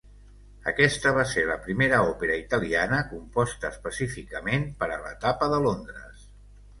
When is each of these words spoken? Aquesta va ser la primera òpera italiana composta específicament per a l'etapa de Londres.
Aquesta 0.69 1.09
va 1.17 1.25
ser 1.31 1.41
la 1.49 1.57
primera 1.65 1.99
òpera 2.13 2.37
italiana 2.43 3.01
composta 3.11 3.71
específicament 3.77 4.65
per 4.81 4.89
a 4.95 4.97
l'etapa 5.05 5.51
de 5.53 5.61
Londres. 5.67 6.25